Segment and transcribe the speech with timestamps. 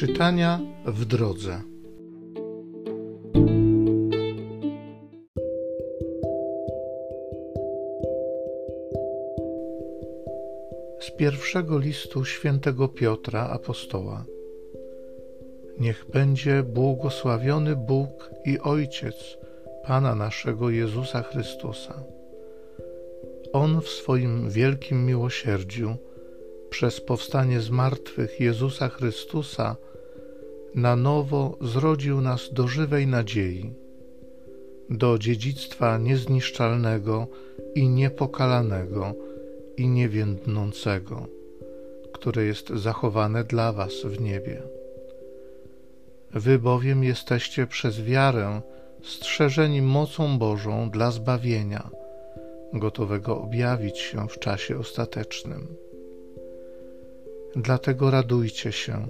[0.00, 1.60] Czytania w drodze.
[11.00, 14.24] Z pierwszego listu świętego Piotra apostoła.
[15.80, 19.38] Niech będzie błogosławiony Bóg i Ojciec
[19.86, 22.04] Pana naszego Jezusa Chrystusa.
[23.52, 25.96] On w swoim wielkim miłosierdziu
[26.70, 29.76] przez powstanie z martwych Jezusa Chrystusa
[30.74, 33.72] na nowo zrodził nas do żywej nadziei,
[34.90, 37.26] do dziedzictwa niezniszczalnego
[37.74, 39.14] i niepokalanego
[39.76, 41.26] i niewiędnącego,
[42.12, 44.62] które jest zachowane dla Was w niebie.
[46.34, 48.60] Wy bowiem jesteście przez wiarę
[49.02, 51.90] strzeżeni mocą Bożą dla zbawienia,
[52.72, 55.66] gotowego objawić się w czasie ostatecznym.
[57.56, 59.08] Dlatego radujcie się,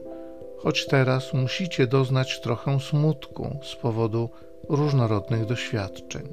[0.63, 4.29] choć teraz musicie doznać trochę smutku z powodu
[4.69, 6.29] różnorodnych doświadczeń.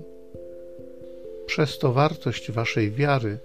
[1.45, 3.37] Przez to wartość waszej wiary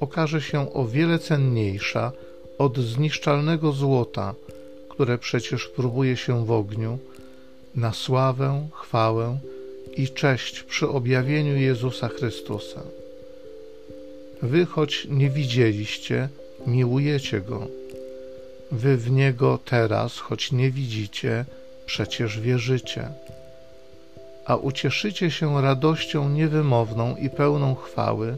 [0.00, 2.12] okaże się o wiele cenniejsza
[2.58, 4.34] od zniszczalnego złota,
[4.88, 6.98] które przecież próbuje się w ogniu,
[7.74, 9.38] na sławę, chwałę
[9.96, 12.82] i cześć przy objawieniu Jezusa Chrystusa.
[14.42, 16.28] Wy, choć nie widzieliście,
[16.66, 17.66] miłujecie Go
[18.72, 21.44] Wy w Niego teraz, choć nie widzicie,
[21.86, 23.08] przecież wierzycie,
[24.44, 28.36] a ucieszycie się radością niewymowną i pełną chwały,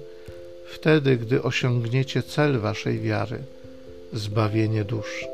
[0.75, 3.39] wtedy, gdy osiągniecie cel Waszej wiary
[4.13, 5.27] zbawienie dusz.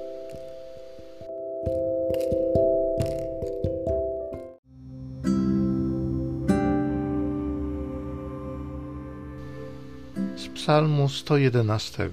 [10.36, 12.10] Z Psalmu 111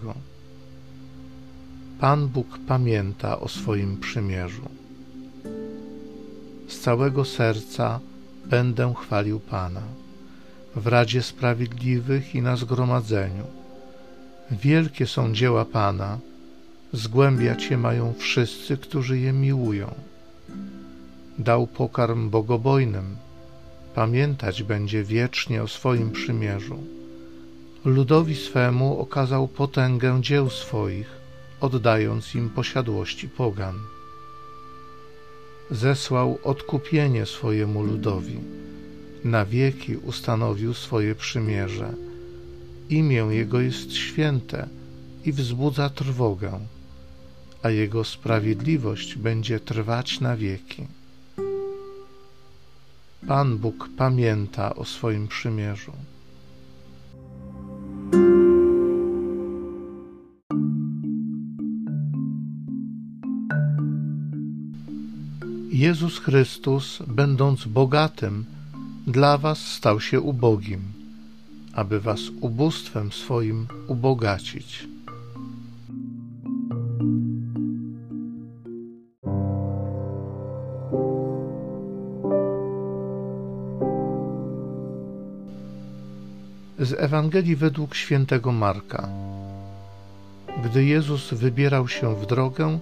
[2.00, 4.70] Pan Bóg pamięta o swoim przymierzu.
[6.68, 8.00] Z całego serca
[8.46, 9.82] będę chwalił Pana
[10.76, 13.44] w Radzie Sprawiedliwych i na zgromadzeniu.
[14.52, 16.18] Wielkie są dzieła Pana,
[16.94, 19.94] zgłębiać je mają wszyscy, którzy je miłują.
[21.40, 23.16] Dał pokarm bogobojnym,
[23.96, 26.84] pamiętać będzie wiecznie o swoim przymierzu.
[27.86, 31.19] Ludowi swemu okazał potęgę dzieł swoich,
[31.62, 33.76] oddając im posiadłości pogan.
[35.72, 38.40] Zesłał odkupienie swojemu ludowi,
[39.24, 41.94] na wieki ustanowił swoje przymierze.
[42.90, 44.68] Imię Jego jest święte
[45.26, 46.60] i wzbudza trwogę,
[47.64, 50.88] a Jego sprawiedliwość będzie trwać na wieki.
[53.28, 55.92] Pan Bóg pamięta o swoim przymierzu.
[65.80, 68.46] Jezus Chrystus, będąc bogatym,
[69.08, 70.82] dla Was stał się ubogim,
[71.74, 74.88] aby Was ubóstwem swoim ubogacić.
[86.80, 89.10] Z Ewangelii według świętego Marka.
[90.64, 92.80] Gdy Jezus wybierał się w drogę,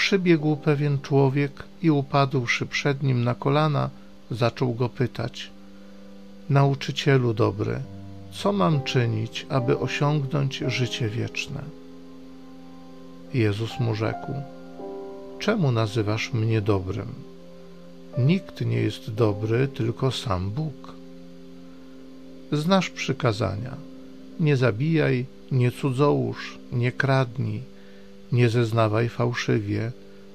[0.00, 1.52] przybiegł pewien człowiek
[1.82, 3.90] i upadłszy przed nim na kolana,
[4.30, 5.50] zaczął go pytać:
[6.50, 7.80] Nauczycielu dobry,
[8.32, 11.62] co mam czynić, aby osiągnąć życie wieczne?
[13.34, 14.32] Jezus mu rzekł:
[15.38, 17.08] Czemu nazywasz mnie dobrym?
[18.18, 20.94] Nikt nie jest dobry, tylko sam Bóg.
[22.52, 23.74] Znasz przykazania:
[24.40, 27.62] nie zabijaj, nie cudzołóż, nie kradnij
[28.32, 29.92] nie zeznawaj fałszywie,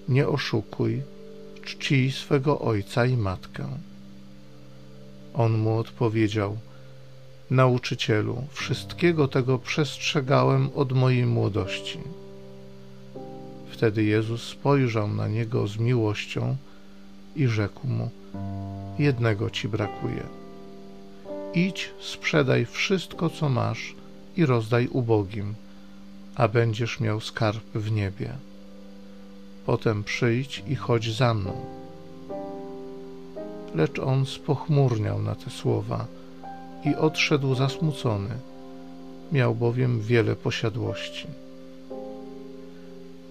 [0.09, 1.01] nie oszukuj,
[1.63, 3.67] czci swego ojca i matkę.
[5.33, 6.57] On mu odpowiedział:
[7.51, 11.99] Nauczycielu, wszystkiego tego przestrzegałem od mojej młodości.
[13.69, 16.55] Wtedy Jezus spojrzał na niego z miłością
[17.35, 18.09] i rzekł mu:
[18.99, 20.23] Jednego ci brakuje.
[21.53, 23.95] Idź, sprzedaj wszystko, co masz
[24.37, 25.55] i rozdaj ubogim
[26.35, 28.29] a będziesz miał skarb w niebie.
[29.65, 31.65] Potem przyjdź i chodź za mną.
[33.75, 36.05] Lecz on spochmurniał na te słowa
[36.85, 38.29] i odszedł zasmucony.
[39.31, 41.27] Miał bowiem wiele posiadłości.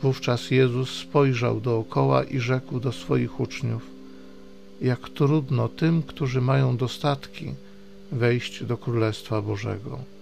[0.03, 3.83] Wówczas Jezus spojrzał dookoła i rzekł do swoich uczniów:
[4.81, 7.55] Jak trudno tym, którzy mają dostatki,
[8.13, 10.14] wejść do Królestwa Bożego.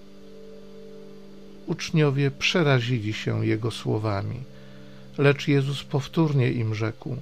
[1.66, 4.36] Uczniowie przerazili się jego słowami,
[5.18, 7.16] lecz Jezus powtórnie im rzekł: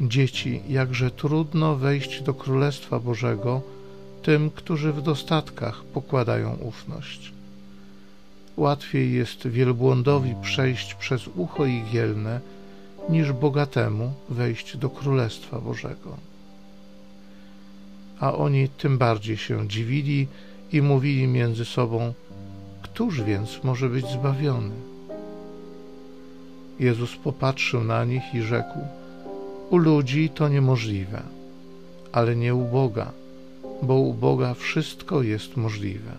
[0.00, 3.62] Dzieci, jakże trudno wejść do Królestwa Bożego
[4.22, 7.32] tym, którzy w dostatkach pokładają ufność.
[8.56, 12.40] Łatwiej jest wielbłądowi przejść przez ucho igielne,
[13.08, 16.16] niż bogatemu wejść do Królestwa Bożego.
[18.20, 20.26] A oni tym bardziej się dziwili
[20.72, 22.14] i mówili między sobą,
[23.00, 24.74] któż więc może być zbawiony?
[26.80, 28.78] Jezus popatrzył na nich i rzekł,
[29.70, 31.22] u ludzi to niemożliwe,
[32.12, 33.12] ale nie u Boga,
[33.82, 36.12] bo u Boga wszystko jest możliwe.